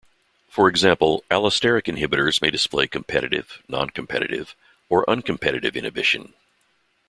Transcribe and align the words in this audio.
For 0.49 0.67
example, 0.67 1.23
allosteric 1.29 1.83
inhibitors 1.85 2.41
may 2.41 2.49
display 2.49 2.87
competitive, 2.87 3.61
non-competitive, 3.67 4.55
or 4.89 5.05
uncompetitive 5.05 5.75
inhibition. 5.75 6.33